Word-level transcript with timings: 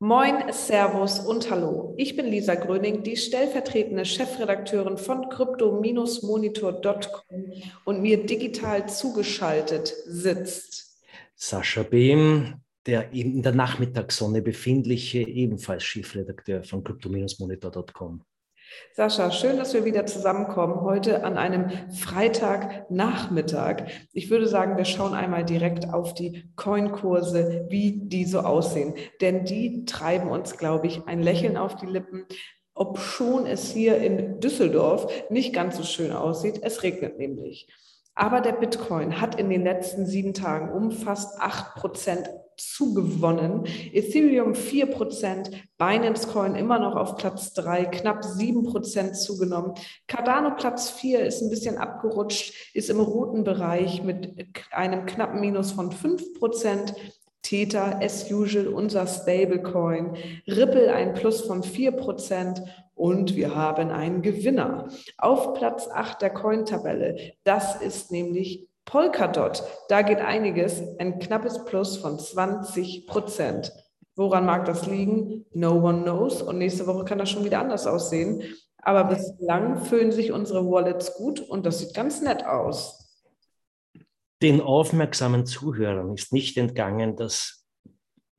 Moin, 0.00 0.52
Servus 0.52 1.18
und 1.18 1.50
Hallo. 1.50 1.92
Ich 1.96 2.14
bin 2.14 2.26
Lisa 2.26 2.54
Gröning, 2.54 3.02
die 3.02 3.16
stellvertretende 3.16 4.04
Chefredakteurin 4.04 4.96
von 4.96 5.28
crypto-monitor.com 5.28 7.52
und 7.84 8.00
mir 8.00 8.24
digital 8.24 8.88
zugeschaltet 8.88 9.92
sitzt 10.06 11.02
Sascha 11.34 11.82
Behm, 11.82 12.60
der 12.86 13.12
eben 13.12 13.34
in 13.34 13.42
der 13.42 13.56
Nachmittagssonne 13.56 14.40
befindliche, 14.40 15.18
ebenfalls 15.18 15.82
Chefredakteur 15.82 16.62
von 16.62 16.84
crypto-monitor.com. 16.84 18.22
Sascha, 18.92 19.30
schön, 19.30 19.56
dass 19.56 19.74
wir 19.74 19.84
wieder 19.84 20.06
zusammenkommen 20.06 20.80
heute 20.82 21.24
an 21.24 21.38
einem 21.38 21.70
Freitagnachmittag. 21.92 23.84
Ich 24.12 24.28
würde 24.30 24.48
sagen, 24.48 24.76
wir 24.76 24.84
schauen 24.84 25.14
einmal 25.14 25.44
direkt 25.44 25.92
auf 25.92 26.14
die 26.14 26.50
Coinkurse, 26.56 27.66
wie 27.68 28.00
die 28.08 28.24
so 28.24 28.40
aussehen. 28.40 28.94
Denn 29.20 29.44
die 29.44 29.84
treiben 29.84 30.30
uns, 30.30 30.56
glaube 30.56 30.86
ich, 30.86 31.06
ein 31.06 31.22
Lächeln 31.22 31.56
auf 31.56 31.76
die 31.76 31.86
Lippen, 31.86 32.26
ob 32.74 32.98
schon 32.98 33.46
es 33.46 33.70
hier 33.70 33.98
in 33.98 34.40
Düsseldorf 34.40 35.12
nicht 35.30 35.52
ganz 35.54 35.76
so 35.76 35.82
schön 35.82 36.12
aussieht. 36.12 36.60
Es 36.62 36.82
regnet 36.82 37.18
nämlich. 37.18 37.68
Aber 38.14 38.40
der 38.40 38.52
Bitcoin 38.52 39.20
hat 39.20 39.38
in 39.38 39.48
den 39.48 39.62
letzten 39.62 40.06
sieben 40.06 40.34
Tagen 40.34 40.72
um 40.72 40.90
fast 40.90 41.40
acht 41.40 41.76
Prozent 41.76 42.28
zugewonnen. 42.58 43.64
Ethereum 43.92 44.52
4%, 44.52 45.52
Binance 45.78 46.28
Coin 46.28 46.54
immer 46.54 46.78
noch 46.78 46.96
auf 46.96 47.16
Platz 47.16 47.52
3, 47.54 47.86
knapp 47.86 48.22
7% 48.22 49.12
zugenommen. 49.12 49.74
Cardano 50.06 50.54
Platz 50.56 50.90
4 50.90 51.24
ist 51.24 51.42
ein 51.42 51.50
bisschen 51.50 51.78
abgerutscht, 51.78 52.52
ist 52.74 52.90
im 52.90 53.00
roten 53.00 53.44
Bereich 53.44 54.02
mit 54.02 54.34
einem 54.70 55.06
knappen 55.06 55.40
Minus 55.40 55.72
von 55.72 55.90
5%. 55.90 56.94
Tether, 57.42 58.00
as 58.02 58.30
usual, 58.30 58.68
unser 58.68 59.06
Stablecoin. 59.06 60.16
Ripple 60.46 60.92
ein 60.92 61.14
Plus 61.14 61.40
von 61.42 61.62
4% 61.62 62.62
und 62.94 63.36
wir 63.36 63.54
haben 63.54 63.90
einen 63.90 64.22
Gewinner. 64.22 64.88
Auf 65.16 65.54
Platz 65.54 65.88
8 65.88 66.20
der 66.20 66.30
Coin-Tabelle, 66.30 67.34
das 67.44 67.80
ist 67.80 68.10
nämlich 68.10 68.68
Polkadot, 68.88 69.62
da 69.90 70.00
geht 70.00 70.18
einiges, 70.18 70.82
ein 70.98 71.18
knappes 71.18 71.62
Plus 71.66 71.98
von 71.98 72.18
20 72.18 73.06
Prozent. 73.06 73.70
Woran 74.16 74.46
mag 74.46 74.64
das 74.64 74.86
liegen? 74.86 75.44
No 75.52 75.72
one 75.72 76.02
knows. 76.02 76.40
Und 76.40 76.56
nächste 76.56 76.86
Woche 76.86 77.04
kann 77.04 77.18
das 77.18 77.30
schon 77.30 77.44
wieder 77.44 77.60
anders 77.60 77.86
aussehen. 77.86 78.42
Aber 78.78 79.04
bislang 79.04 79.84
füllen 79.84 80.10
sich 80.10 80.32
unsere 80.32 80.64
Wallets 80.64 81.14
gut 81.14 81.40
und 81.40 81.66
das 81.66 81.80
sieht 81.80 81.92
ganz 81.92 82.22
nett 82.22 82.46
aus. 82.46 83.04
Den 84.40 84.62
aufmerksamen 84.62 85.44
Zuhörern 85.44 86.14
ist 86.14 86.32
nicht 86.32 86.56
entgangen, 86.56 87.14
dass 87.14 87.66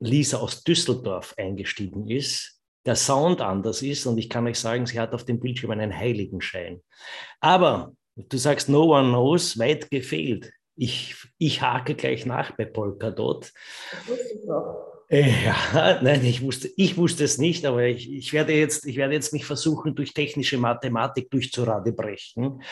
Lisa 0.00 0.38
aus 0.38 0.64
Düsseldorf 0.64 1.34
eingestiegen 1.38 2.08
ist, 2.08 2.60
der 2.86 2.96
Sound 2.96 3.40
anders 3.40 3.82
ist 3.82 4.06
und 4.06 4.18
ich 4.18 4.28
kann 4.28 4.46
euch 4.48 4.58
sagen, 4.58 4.86
sie 4.86 4.98
hat 4.98 5.14
auf 5.14 5.24
dem 5.24 5.38
Bildschirm 5.38 5.70
einen 5.70 5.96
Heiligenschein. 5.96 6.82
Aber 7.40 7.92
Du 8.28 8.36
sagst, 8.36 8.68
no 8.68 8.96
one 8.96 9.08
knows, 9.08 9.58
weit 9.58 9.90
gefehlt. 9.90 10.52
Ich, 10.76 11.14
ich 11.38 11.60
hake 11.60 11.94
gleich 11.94 12.26
nach 12.26 12.56
bei 12.56 12.64
Polkadot. 12.64 13.52
Äh, 15.10 15.44
ja, 15.44 16.00
nein, 16.02 16.24
ich 16.24 16.40
wusste, 16.40 16.70
ich 16.76 16.96
wusste 16.96 17.24
es 17.24 17.38
nicht, 17.38 17.66
aber 17.66 17.84
ich, 17.84 18.10
ich, 18.10 18.32
werde 18.32 18.52
jetzt, 18.52 18.86
ich 18.86 18.96
werde 18.96 19.14
jetzt 19.14 19.32
mich 19.32 19.44
versuchen, 19.44 19.94
durch 19.94 20.14
technische 20.14 20.56
Mathematik 20.56 21.30
durchzuradebrechen. 21.30 22.62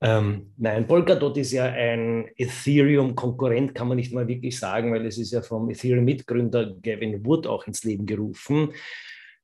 Ähm, 0.00 0.52
nein, 0.56 0.86
Polkadot 0.86 1.36
ist 1.38 1.52
ja 1.52 1.64
ein 1.64 2.28
Ethereum-Konkurrent, 2.36 3.74
kann 3.74 3.88
man 3.88 3.96
nicht 3.96 4.12
mal 4.12 4.28
wirklich 4.28 4.58
sagen, 4.58 4.92
weil 4.92 5.06
es 5.06 5.18
ist 5.18 5.32
ja 5.32 5.42
vom 5.42 5.70
Ethereum-Mitgründer 5.70 6.76
Gavin 6.82 7.24
Wood 7.24 7.46
auch 7.46 7.66
ins 7.66 7.82
Leben 7.84 8.06
gerufen. 8.06 8.72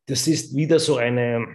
Das 0.06 0.28
ist 0.28 0.54
wieder 0.54 0.78
so 0.78 0.96
eine 0.96 1.46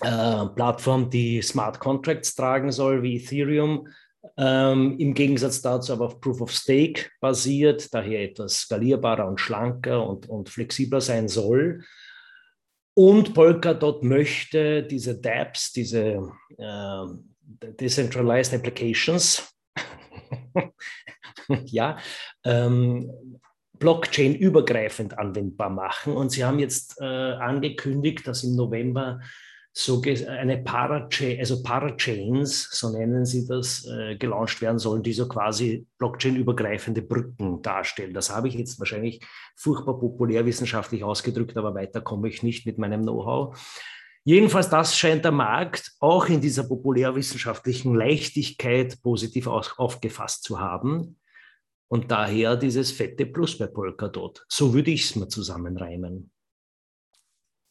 äh, 0.00 0.46
Plattform, 0.54 1.10
die 1.10 1.42
Smart 1.42 1.80
Contracts 1.80 2.34
tragen 2.34 2.70
soll, 2.72 3.02
wie 3.02 3.16
Ethereum. 3.16 3.88
Ähm, 4.36 4.98
Im 4.98 5.14
Gegensatz 5.14 5.62
dazu 5.62 5.92
aber 5.92 6.06
auf 6.06 6.20
Proof 6.20 6.40
of 6.40 6.52
Stake 6.52 7.10
basiert, 7.20 7.92
daher 7.92 8.22
etwas 8.22 8.60
skalierbarer 8.60 9.26
und 9.26 9.40
schlanker 9.40 10.06
und, 10.06 10.28
und 10.28 10.48
flexibler 10.48 11.00
sein 11.00 11.28
soll. 11.28 11.84
Und 12.94 13.32
Polkadot 13.32 14.02
möchte 14.02 14.82
diese 14.82 15.20
dApps, 15.20 15.72
diese 15.72 16.30
äh, 16.56 17.04
Decentralized 17.80 18.54
Applications, 18.54 19.54
ja, 21.64 21.98
ähm, 22.44 23.10
Blockchain-übergreifend 23.78 25.16
anwendbar 25.16 25.70
machen. 25.70 26.14
Und 26.14 26.30
sie 26.30 26.44
haben 26.44 26.58
jetzt 26.58 27.00
äh, 27.00 27.04
angekündigt, 27.04 28.26
dass 28.26 28.42
im 28.42 28.56
November 28.56 29.20
so 29.72 30.02
eine 30.02 30.58
Parachain, 30.58 31.38
also 31.38 31.62
Parachains, 31.62 32.68
so 32.72 32.90
nennen 32.90 33.24
sie 33.24 33.46
das, 33.46 33.86
äh, 33.86 34.16
gelauncht 34.16 34.60
werden 34.60 34.78
sollen, 34.78 35.02
die 35.02 35.12
so 35.12 35.28
quasi 35.28 35.86
Blockchain-übergreifende 35.98 37.02
Brücken 37.02 37.62
darstellen. 37.62 38.12
Das 38.12 38.34
habe 38.34 38.48
ich 38.48 38.54
jetzt 38.54 38.78
wahrscheinlich 38.80 39.24
furchtbar 39.56 40.00
populärwissenschaftlich 40.00 41.04
ausgedrückt, 41.04 41.56
aber 41.56 41.74
weiter 41.74 42.00
komme 42.00 42.28
ich 42.28 42.42
nicht 42.42 42.66
mit 42.66 42.78
meinem 42.78 43.02
Know-how. 43.02 43.56
Jedenfalls, 44.24 44.68
das 44.68 44.96
scheint 44.96 45.24
der 45.24 45.32
Markt 45.32 45.92
auch 46.00 46.26
in 46.26 46.40
dieser 46.40 46.64
populärwissenschaftlichen 46.64 47.94
Leichtigkeit 47.94 49.00
positiv 49.02 49.46
aufgefasst 49.46 50.42
zu 50.42 50.60
haben. 50.60 51.18
Und 51.90 52.10
daher 52.10 52.56
dieses 52.56 52.90
fette 52.90 53.24
Plus 53.24 53.56
bei 53.56 53.66
Polkadot. 53.66 54.44
So 54.48 54.74
würde 54.74 54.90
ich 54.90 55.04
es 55.04 55.16
mal 55.16 55.28
zusammenreimen. 55.28 56.30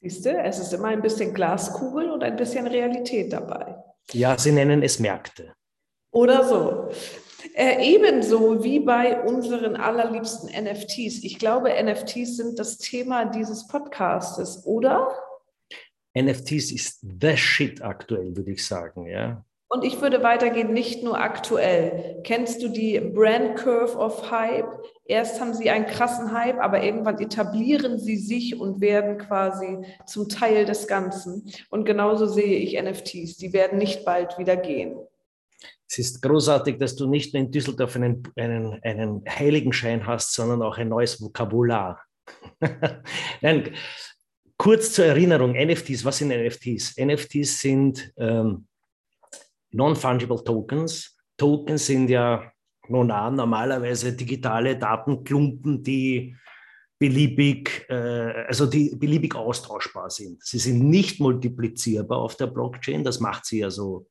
Siehst 0.02 0.26
du, 0.26 0.32
es 0.32 0.60
ist 0.60 0.74
immer 0.74 0.90
ein 0.90 1.02
bisschen 1.02 1.34
Glaskugel 1.34 2.12
und 2.12 2.24
ein 2.24 2.36
bisschen 2.36 2.68
Realität 2.68 3.34
dabei. 3.34 3.76
Ja, 4.12 4.38
Sie 4.38 4.52
nennen 4.52 4.84
es 4.84 5.00
Märkte. 5.00 5.54
Oder 6.12 6.44
so. 6.44 6.90
Äh, 7.54 7.84
ebenso 7.96 8.64
wie 8.64 8.80
bei 8.80 9.22
unseren 9.22 9.76
allerliebsten 9.76 10.50
NFTs. 10.50 11.24
Ich 11.24 11.40
glaube, 11.40 11.72
NFTs 11.72 12.38
sind 12.38 12.60
das 12.60 12.78
Thema 12.78 13.26
dieses 13.26 13.68
Podcastes, 13.68 14.66
oder? 14.66 15.10
NFTs 16.18 16.72
ist 16.72 17.06
the 17.22 17.36
shit 17.36 17.82
aktuell, 17.82 18.36
würde 18.36 18.52
ich 18.52 18.66
sagen, 18.66 19.08
ja. 19.08 19.44
Und 19.70 19.84
ich 19.84 20.02
würde 20.02 20.24
weitergehen, 20.24 20.72
nicht 20.72 21.04
nur 21.04 21.20
aktuell. 21.20 22.22
Kennst 22.24 22.64
du 22.64 22.70
die 22.70 23.00
Brand 23.00 23.58
Curve 23.58 23.98
of 23.98 24.32
Hype? 24.32 24.68
Erst 25.06 25.42
haben 25.42 25.54
sie 25.54 25.70
einen 25.70 25.86
krassen 25.86 26.32
Hype, 26.32 26.60
aber 26.60 26.84
irgendwann 26.84 27.20
etablieren 27.20 28.00
sie 28.00 28.16
sich 28.16 28.58
und 28.58 28.80
werden 28.80 29.18
quasi 29.18 29.80
zum 30.06 30.30
Teil 30.30 30.66
des 30.66 30.88
Ganzen. 30.88 31.52
Und 31.70 31.84
genauso 31.84 32.28
sehe 32.28 32.60
ich 32.60 32.82
NFTs. 32.82 33.38
Die 33.38 33.52
werden 33.52 33.78
nicht 33.78 34.06
bald 34.06 34.38
wieder 34.38 34.56
gehen. 34.56 34.98
Es 35.90 35.98
ist 36.00 36.22
großartig, 36.22 36.78
dass 36.78 36.96
du 36.96 37.08
nicht 37.10 37.34
nur 37.34 37.44
in 37.44 37.52
Düsseldorf 37.52 37.96
einen, 37.96 38.24
einen, 38.36 38.80
einen 38.84 39.24
Heiligenschein 39.28 40.06
hast, 40.06 40.34
sondern 40.34 40.62
auch 40.62 40.78
ein 40.78 40.90
neues 40.90 41.22
Vokabular. 41.22 42.02
Nein, 43.42 43.74
kurz 44.58 44.94
zur 44.94 45.06
Erinnerung, 45.06 45.54
NFTs, 45.54 46.04
was 46.04 46.18
sind 46.18 46.30
NFTs? 46.30 46.98
NFTs 46.98 47.62
sind 47.62 48.12
ähm, 48.18 48.67
Non-Fungible 49.72 50.44
Tokens. 50.44 51.18
Tokens 51.38 51.86
sind 51.86 52.10
ja 52.10 52.52
nun 52.90 53.12
an, 53.12 53.36
normalerweise 53.36 54.14
digitale 54.14 54.78
Datenklumpen, 54.78 55.84
die 55.84 56.36
beliebig, 57.00 57.86
äh, 57.90 58.46
also 58.48 58.66
die 58.66 58.96
beliebig 58.96 59.36
austauschbar 59.36 60.10
sind. 60.10 60.44
Sie 60.44 60.60
sind 60.60 60.90
nicht 60.90 61.20
multiplizierbar 61.20 62.18
auf 62.18 62.36
der 62.36 62.48
Blockchain. 62.48 63.04
Das 63.04 63.20
macht 63.20 63.46
sie 63.46 63.60
ja 63.60 63.70
so 63.70 64.08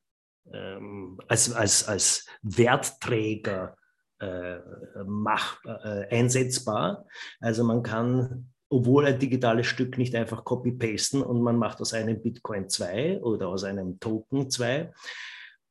ähm, 0.52 1.18
als, 1.26 1.52
als, 1.52 1.88
als 1.88 2.26
Wertträger 2.42 3.76
äh, 4.20 4.58
mach, 5.04 5.64
äh, 5.64 6.06
einsetzbar. 6.14 7.06
Also 7.40 7.64
man 7.64 7.82
kann, 7.82 8.52
obwohl 8.68 9.06
ein 9.06 9.18
digitales 9.18 9.66
Stück 9.66 9.98
nicht 9.98 10.14
einfach 10.14 10.44
copy-pasten 10.44 11.22
und 11.22 11.42
man 11.42 11.56
macht 11.56 11.80
aus 11.80 11.92
einem 11.92 12.22
Bitcoin 12.22 12.68
zwei 12.68 13.20
oder 13.20 13.48
aus 13.48 13.64
einem 13.64 13.98
Token 13.98 14.50
zwei, 14.50 14.92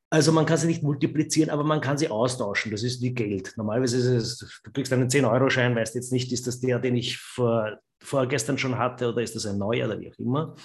also 0.10 0.32
man 0.32 0.46
kann 0.46 0.58
sie 0.58 0.68
nicht 0.68 0.84
multiplizieren, 0.84 1.50
aber 1.50 1.64
man 1.64 1.82
kann 1.82 1.98
sie 1.98 2.10
austauschen. 2.10 2.72
Das 2.72 2.84
ist 2.84 3.02
wie 3.02 3.14
Geld. 3.14 3.54
Normalerweise 3.58 3.98
ist 3.98 4.06
es, 4.06 4.62
du 4.64 4.72
kriegst 4.72 4.94
einen 4.94 5.10
10-Euro-Schein, 5.10 5.76
weißt 5.76 5.96
jetzt 5.96 6.12
nicht, 6.12 6.32
ist 6.32 6.48
das 6.48 6.60
der, 6.60 6.80
den 6.80 6.96
ich 6.96 7.18
vor, 7.18 7.80
vorgestern 8.02 8.58
schon 8.58 8.78
hatte 8.78 9.10
oder 9.10 9.22
ist 9.22 9.36
das 9.36 9.46
ein 9.46 9.58
neuer 9.58 9.88
oder 9.88 10.00
wie 10.00 10.12
auch 10.12 10.20
immer. 10.20 10.56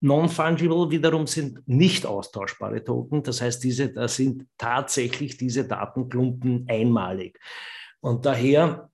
Non-fungible 0.00 0.90
wiederum 0.90 1.26
sind 1.26 1.66
nicht 1.66 2.06
austauschbare 2.06 2.84
Token. 2.84 3.22
Das 3.22 3.40
heißt, 3.40 3.64
diese, 3.64 3.92
da 3.92 4.08
sind 4.08 4.46
tatsächlich 4.58 5.36
diese 5.36 5.66
Datenklumpen 5.66 6.66
einmalig. 6.68 7.40
Und 8.00 8.26
daher 8.26 8.90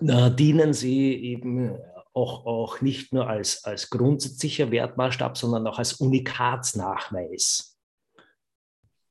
äh, 0.00 0.30
dienen 0.30 0.72
sie 0.72 1.14
eben 1.14 1.76
auch, 2.14 2.46
auch 2.46 2.80
nicht 2.80 3.12
nur 3.12 3.28
als, 3.28 3.64
als 3.64 3.90
grundsätzlicher 3.90 4.70
Wertmaßstab, 4.70 5.36
sondern 5.36 5.66
auch 5.66 5.78
als 5.78 5.94
Unikatsnachweis. 5.94 7.67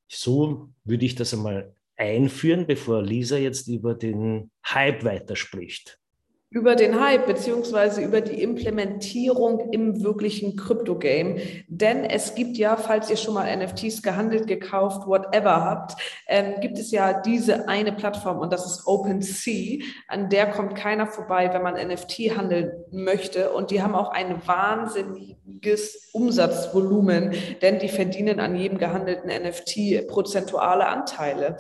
So 0.08 0.70
würde 0.84 1.06
ich 1.06 1.16
das 1.16 1.34
einmal 1.34 1.76
einführen, 1.98 2.68
bevor 2.68 3.02
Lisa 3.02 3.38
jetzt 3.38 3.68
über 3.68 3.96
den 3.96 4.52
Hype 4.66 5.04
weiterspricht. 5.04 6.00
Über 6.50 6.76
den 6.76 7.00
Hype 7.00 7.28
beziehungsweise 7.28 8.02
über 8.02 8.22
die 8.22 8.42
Implementierung 8.42 9.72
im 9.74 10.02
wirklichen 10.02 10.56
Krypto-Game. 10.56 11.40
Denn 11.68 12.06
es 12.06 12.36
gibt 12.36 12.58
ja, 12.58 12.78
falls 12.78 13.10
ihr 13.10 13.18
schon 13.18 13.34
mal 13.34 13.54
NFTs 13.54 14.02
gehandelt, 14.02 14.48
gekauft, 14.48 15.06
whatever 15.08 15.64
habt, 15.66 16.02
ähm, 16.28 16.62
gibt 16.62 16.80
es 16.80 16.92
ja 16.92 17.20
diese 17.22 17.68
eine 17.68 17.92
Plattform 17.92 18.40
und 18.40 18.54
das 18.54 18.66
ist 18.66 18.88
OpenSea. 18.88 19.84
An 20.08 20.30
der 20.30 20.48
kommt 20.48 20.76
keiner 20.76 21.08
vorbei, 21.08 21.50
wenn 21.52 21.64
man 21.64 21.76
NFT 21.76 22.38
handeln 22.38 22.72
möchte. 22.92 23.52
Und 23.52 23.72
die 23.72 23.82
haben 23.82 23.94
auch 23.94 24.12
ein 24.12 24.42
wahnsinniges 24.48 26.10
Umsatzvolumen, 26.14 27.34
denn 27.62 27.80
die 27.80 27.90
verdienen 27.90 28.40
an 28.40 28.56
jedem 28.56 28.78
gehandelten 28.78 29.30
NFT 29.30 30.08
prozentuale 30.08 30.88
Anteile. 30.88 31.58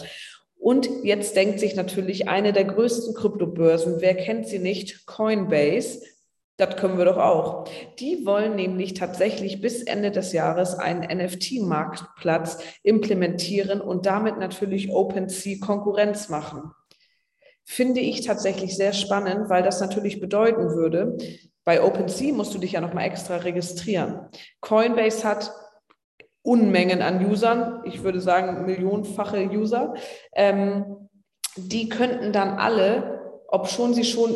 Und 0.59 0.89
jetzt 1.03 1.35
denkt 1.35 1.59
sich 1.59 1.75
natürlich 1.75 2.27
eine 2.27 2.51
der 2.51 2.65
größten 2.65 3.13
Kryptobörsen, 3.57 4.01
wer 4.01 4.15
kennt 4.15 4.47
sie 4.47 4.59
nicht, 4.59 5.05
Coinbase, 5.07 6.01
das 6.57 6.75
können 6.77 6.97
wir 6.97 7.05
doch 7.05 7.17
auch. 7.17 7.67
Die 7.99 8.25
wollen 8.25 8.55
nämlich 8.55 8.93
tatsächlich 8.93 9.61
bis 9.61 9.83
Ende 9.83 10.11
des 10.11 10.33
Jahres 10.33 10.75
einen 10.75 11.01
NFT-Marktplatz 11.01 12.59
implementieren 12.83 13.81
und 13.81 14.05
damit 14.05 14.39
natürlich 14.39 14.91
OpenSea 14.91 15.57
Konkurrenz 15.59 16.29
machen. 16.29 16.71
Finde 17.63 17.99
ich 17.99 18.25
tatsächlich 18.25 18.75
sehr 18.75 18.93
spannend, 18.93 19.49
weil 19.49 19.61
das 19.61 19.81
natürlich 19.81 20.19
bedeuten 20.19 20.69
würde, 20.71 21.17
bei 21.63 21.83
OpenSea 21.83 22.33
musst 22.33 22.53
du 22.53 22.59
dich 22.59 22.71
ja 22.71 22.81
nochmal 22.81 23.05
extra 23.05 23.37
registrieren. 23.37 24.27
Coinbase 24.61 25.27
hat 25.27 25.51
Unmengen 26.41 27.01
an 27.01 27.23
Usern, 27.25 27.81
ich 27.83 28.03
würde 28.03 28.21
sagen 28.21 28.65
millionenfache 28.65 29.49
User, 29.49 29.95
ähm, 30.33 31.09
die 31.57 31.89
könnten 31.89 32.31
dann 32.31 32.57
alle, 32.57 33.16
ob 33.47 33.67
schon 33.67 33.93
sie 33.93 34.03
schon 34.03 34.35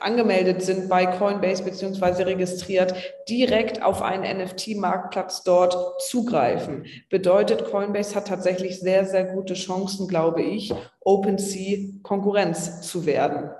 angemeldet 0.00 0.62
sind 0.62 0.88
bei 0.88 1.06
Coinbase 1.06 1.64
beziehungsweise 1.64 2.24
registriert, 2.26 2.94
direkt 3.28 3.82
auf 3.82 4.00
einen 4.00 4.38
NFT-Marktplatz 4.38 5.42
dort 5.42 6.00
zugreifen. 6.02 6.86
Bedeutet, 7.10 7.64
Coinbase 7.64 8.14
hat 8.14 8.28
tatsächlich 8.28 8.78
sehr, 8.78 9.04
sehr 9.04 9.24
gute 9.24 9.54
Chancen, 9.54 10.06
glaube 10.06 10.42
ich, 10.42 10.72
OpenSea 11.00 11.88
Konkurrenz 12.02 12.82
zu 12.82 13.06
werden. 13.06 13.50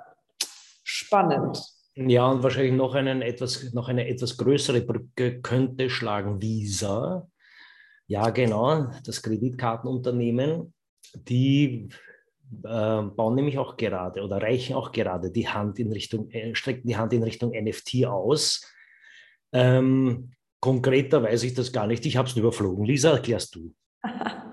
Spannend. 0.84 1.60
Ja, 1.96 2.26
und 2.28 2.44
wahrscheinlich 2.44 2.74
noch, 2.74 2.94
einen 2.94 3.22
etwas, 3.22 3.72
noch 3.72 3.88
eine 3.88 4.08
etwas 4.08 4.36
größere 4.36 4.82
Brücke 4.82 5.40
könnte 5.40 5.90
schlagen 5.90 6.40
Visa 6.40 7.28
ja, 8.08 8.30
genau. 8.30 8.90
Das 9.04 9.22
Kreditkartenunternehmen, 9.22 10.72
die 11.14 11.90
äh, 12.64 13.02
bauen 13.02 13.34
nämlich 13.34 13.58
auch 13.58 13.76
gerade 13.76 14.22
oder 14.22 14.40
reichen 14.40 14.74
auch 14.74 14.92
gerade 14.92 15.30
die 15.30 15.48
Hand 15.48 15.78
in 15.78 15.92
Richtung, 15.92 16.30
äh, 16.30 16.54
strecken 16.54 16.88
die 16.88 16.96
Hand 16.96 17.12
in 17.12 17.22
Richtung 17.22 17.52
NFT 17.52 18.06
aus. 18.06 18.72
Ähm, 19.52 20.32
konkreter 20.60 21.22
weiß 21.22 21.42
ich 21.44 21.54
das 21.54 21.72
gar 21.72 21.86
nicht. 21.86 22.04
Ich 22.06 22.16
habe 22.16 22.28
es 22.28 22.36
überflogen. 22.36 22.84
Lisa, 22.84 23.12
erklärst 23.12 23.54
du. 23.54 23.74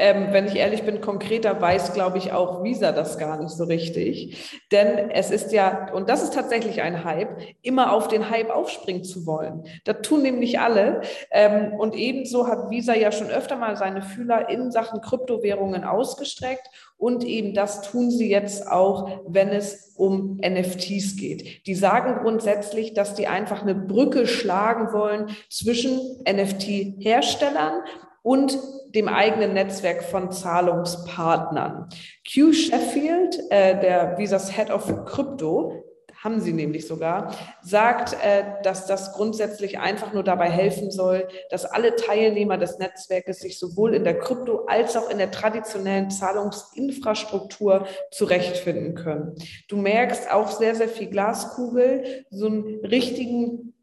Ähm, 0.00 0.28
wenn 0.30 0.46
ich 0.46 0.56
ehrlich 0.56 0.82
bin, 0.84 1.02
konkreter 1.02 1.60
weiß, 1.60 1.92
glaube 1.92 2.16
ich, 2.16 2.32
auch 2.32 2.64
Visa 2.64 2.90
das 2.90 3.18
gar 3.18 3.38
nicht 3.38 3.50
so 3.50 3.64
richtig. 3.64 4.58
Denn 4.72 5.10
es 5.10 5.30
ist 5.30 5.52
ja, 5.52 5.92
und 5.92 6.08
das 6.08 6.22
ist 6.22 6.32
tatsächlich 6.32 6.80
ein 6.80 7.04
Hype, 7.04 7.36
immer 7.60 7.92
auf 7.92 8.08
den 8.08 8.30
Hype 8.30 8.48
aufspringen 8.48 9.04
zu 9.04 9.26
wollen. 9.26 9.64
Das 9.84 9.98
tun 10.00 10.22
nämlich 10.22 10.58
alle. 10.58 11.02
Ähm, 11.30 11.74
und 11.74 11.94
ebenso 11.94 12.46
hat 12.46 12.70
Visa 12.70 12.94
ja 12.94 13.12
schon 13.12 13.28
öfter 13.28 13.56
mal 13.56 13.76
seine 13.76 14.00
Fühler 14.00 14.48
in 14.48 14.70
Sachen 14.70 15.02
Kryptowährungen 15.02 15.84
ausgestreckt. 15.84 16.66
Und 16.96 17.22
eben 17.22 17.52
das 17.52 17.82
tun 17.82 18.10
sie 18.10 18.30
jetzt 18.30 18.66
auch, 18.66 19.22
wenn 19.26 19.50
es 19.50 19.94
um 19.96 20.40
NFTs 20.42 21.16
geht. 21.16 21.66
Die 21.66 21.74
sagen 21.74 22.22
grundsätzlich, 22.22 22.94
dass 22.94 23.14
die 23.14 23.26
einfach 23.26 23.60
eine 23.60 23.74
Brücke 23.74 24.26
schlagen 24.26 24.94
wollen 24.94 25.28
zwischen 25.50 26.00
NFT-Herstellern 26.26 27.82
und 28.22 28.58
dem 28.94 29.08
eigenen 29.08 29.54
Netzwerk 29.54 30.02
von 30.02 30.32
Zahlungspartnern. 30.32 31.88
Q 32.32 32.52
Sheffield, 32.52 33.38
äh, 33.50 33.80
der 33.80 34.18
Visas 34.18 34.50
Head 34.56 34.70
of 34.70 35.04
Crypto, 35.06 35.84
haben 36.22 36.40
sie 36.40 36.52
nämlich 36.52 36.86
sogar, 36.86 37.34
sagt, 37.62 38.12
äh, 38.22 38.44
dass 38.62 38.86
das 38.86 39.14
grundsätzlich 39.14 39.78
einfach 39.78 40.12
nur 40.12 40.22
dabei 40.22 40.50
helfen 40.50 40.90
soll, 40.90 41.26
dass 41.48 41.64
alle 41.64 41.96
Teilnehmer 41.96 42.58
des 42.58 42.78
Netzwerkes 42.78 43.38
sich 43.38 43.58
sowohl 43.58 43.94
in 43.94 44.04
der 44.04 44.18
Krypto- 44.20 44.66
als 44.66 44.96
auch 44.96 45.08
in 45.08 45.16
der 45.16 45.30
traditionellen 45.30 46.10
Zahlungsinfrastruktur 46.10 47.86
zurechtfinden 48.10 48.94
können. 48.94 49.34
Du 49.68 49.78
merkst 49.78 50.30
auch 50.30 50.50
sehr, 50.50 50.74
sehr 50.74 50.88
viel 50.88 51.08
Glaskugel, 51.08 52.26
so 52.28 52.46
einen 52.46 52.84
richtigen 52.84 53.74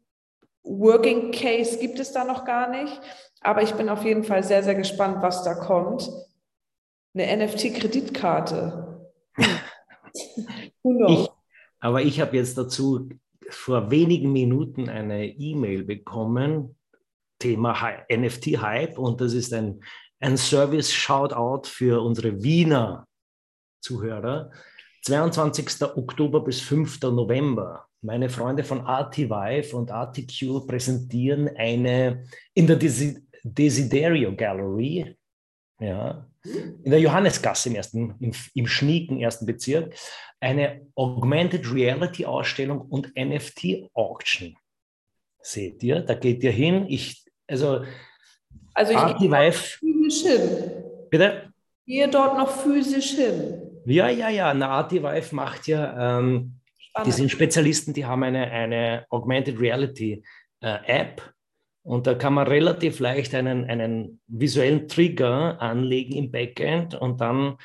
Working 0.62 1.32
Case 1.32 1.78
gibt 1.78 1.98
es 1.98 2.12
da 2.12 2.24
noch 2.24 2.44
gar 2.44 2.68
nicht. 2.68 3.00
Aber 3.40 3.62
ich 3.62 3.72
bin 3.74 3.88
auf 3.88 4.04
jeden 4.04 4.24
Fall 4.24 4.42
sehr, 4.42 4.62
sehr 4.62 4.74
gespannt, 4.74 5.22
was 5.22 5.44
da 5.44 5.54
kommt. 5.54 6.10
Eine 7.14 7.46
NFT-Kreditkarte. 7.46 9.10
ich, 11.08 11.28
aber 11.80 12.02
ich 12.02 12.20
habe 12.20 12.36
jetzt 12.36 12.58
dazu 12.58 13.08
vor 13.50 13.90
wenigen 13.90 14.32
Minuten 14.32 14.88
eine 14.88 15.26
E-Mail 15.26 15.84
bekommen, 15.84 16.76
Thema 17.38 17.74
NFT-Hype, 18.10 18.98
und 18.98 19.20
das 19.20 19.32
ist 19.32 19.54
ein, 19.54 19.80
ein 20.20 20.36
Service-Shoutout 20.36 21.68
für 21.68 22.02
unsere 22.02 22.42
Wiener 22.42 23.06
Zuhörer. 23.80 24.50
22. 25.02 25.82
Oktober 25.96 26.40
bis 26.40 26.60
5. 26.60 27.00
November. 27.02 27.86
Meine 28.02 28.28
Freunde 28.28 28.64
von 28.64 28.80
RT 28.86 29.30
und 29.72 29.90
RTQ 29.90 30.66
präsentieren 30.66 31.48
eine 31.56 32.24
in 32.54 32.66
der 32.66 32.76
Desiderio 33.54 34.34
Gallery, 34.34 35.16
ja, 35.80 36.26
in 36.44 36.90
der 36.90 37.00
Johannesgasse 37.00 37.68
im, 37.68 37.74
ersten, 37.76 38.14
im, 38.20 38.32
im 38.54 38.66
schnieken 38.66 39.20
ersten 39.20 39.46
Bezirk, 39.46 39.94
eine 40.40 40.86
Augmented 40.94 41.72
Reality 41.72 42.24
Ausstellung 42.24 42.80
und 42.82 43.12
NFT 43.16 43.90
Auction. 43.94 44.56
Seht 45.40 45.82
ihr, 45.82 46.00
da 46.00 46.14
geht 46.14 46.42
ihr 46.42 46.52
hin. 46.52 46.86
Ich, 46.88 47.24
also, 47.46 47.84
also 48.74 48.92
ich 48.92 49.18
gehe 49.18 49.52
physisch 49.52 50.22
hin. 50.22 50.84
Bitte? 51.10 51.52
Gehe 51.86 52.08
dort 52.08 52.36
noch 52.36 52.50
physisch 52.50 53.12
hin. 53.12 53.62
Ja, 53.86 54.08
ja, 54.08 54.28
ja. 54.28 54.52
Na, 54.52 54.68
Artivive 54.68 55.34
macht 55.34 55.66
ja, 55.66 56.18
ähm, 56.18 56.60
die 57.06 57.12
sind 57.12 57.30
Spezialisten, 57.30 57.94
die 57.94 58.04
haben 58.04 58.22
eine, 58.22 58.50
eine 58.50 59.06
Augmented 59.10 59.58
Reality 59.60 60.22
äh, 60.60 60.78
App 60.86 61.22
und 61.88 62.06
da 62.06 62.14
kann 62.14 62.34
man 62.34 62.46
relativ 62.46 63.00
leicht 63.00 63.34
einen, 63.34 63.64
einen 63.64 64.20
visuellen 64.26 64.86
Trigger 64.88 65.58
anlegen 65.58 66.12
im 66.12 66.30
Backend 66.30 66.94
und 66.94 67.22
dann 67.22 67.56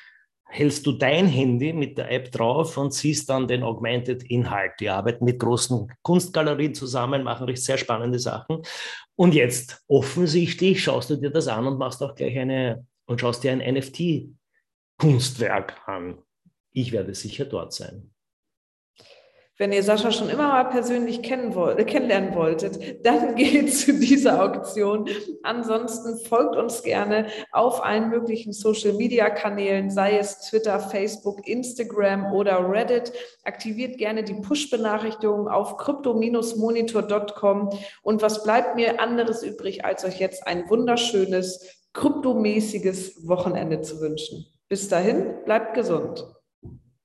hältst 0.45 0.85
du 0.85 0.93
dein 0.93 1.27
Handy 1.27 1.73
mit 1.73 1.97
der 1.97 2.09
App 2.09 2.31
drauf 2.31 2.77
und 2.77 2.93
siehst 2.93 3.29
dann 3.29 3.49
den 3.49 3.63
Augmented 3.63 4.23
Inhalt. 4.23 4.71
Die 4.79 4.87
arbeiten 4.87 5.25
mit 5.25 5.39
großen 5.39 5.91
Kunstgalerien 6.03 6.73
zusammen, 6.73 7.23
machen 7.23 7.53
sehr 7.57 7.77
spannende 7.77 8.17
Sachen. 8.17 8.61
Und 9.15 9.33
jetzt 9.33 9.83
offensichtlich 9.89 10.81
schaust 10.81 11.09
du 11.09 11.17
dir 11.17 11.29
das 11.29 11.49
an 11.49 11.67
und 11.67 11.77
machst 11.77 12.01
auch 12.01 12.15
gleich 12.15 12.39
eine 12.39 12.87
und 13.05 13.19
schaust 13.19 13.43
dir 13.43 13.51
ein 13.51 13.59
NFT-Kunstwerk 13.59 15.85
an. 15.85 16.19
Ich 16.71 16.93
werde 16.93 17.13
sicher 17.13 17.43
dort 17.43 17.73
sein. 17.73 18.12
Wenn 19.63 19.71
ihr 19.71 19.81
Sascha 19.81 20.11
schon 20.11 20.29
immer 20.29 20.49
mal 20.49 20.65
persönlich 20.65 21.21
kennen 21.21 21.55
wollt, 21.55 21.79
äh, 21.79 21.85
kennenlernen 21.85 22.35
wolltet, 22.35 23.05
dann 23.05 23.35
geht 23.37 23.73
zu 23.73 23.93
dieser 23.93 24.43
Auktion. 24.43 25.07
Ansonsten 25.41 26.17
folgt 26.17 26.57
uns 26.57 26.83
gerne 26.83 27.27
auf 27.53 27.81
allen 27.81 28.09
möglichen 28.09 28.51
Social-Media-Kanälen, 28.51 29.89
sei 29.89 30.17
es 30.17 30.41
Twitter, 30.41 30.81
Facebook, 30.81 31.47
Instagram 31.47 32.33
oder 32.33 32.69
Reddit. 32.69 33.13
Aktiviert 33.45 33.97
gerne 33.97 34.25
die 34.25 34.33
Push-Benachrichtigungen 34.33 35.47
auf 35.47 35.77
crypto-monitor.com. 35.77 37.69
Und 38.01 38.21
was 38.21 38.43
bleibt 38.43 38.75
mir 38.75 38.99
anderes 38.99 39.43
übrig, 39.43 39.85
als 39.85 40.03
euch 40.03 40.19
jetzt 40.19 40.45
ein 40.45 40.69
wunderschönes, 40.69 41.85
kryptomäßiges 41.93 43.29
Wochenende 43.29 43.79
zu 43.79 44.01
wünschen. 44.01 44.45
Bis 44.67 44.89
dahin, 44.89 45.35
bleibt 45.45 45.73
gesund. 45.73 46.25